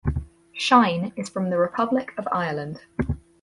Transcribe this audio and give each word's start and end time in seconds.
Shine 0.53 1.13
is 1.15 1.29
from 1.29 1.51
the 1.51 1.59
Republic 1.59 2.11
of 2.17 2.27
Ireland. 2.31 2.79